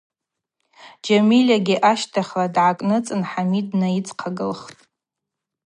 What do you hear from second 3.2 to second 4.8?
Хӏамид днайыдзхъагылтӏ.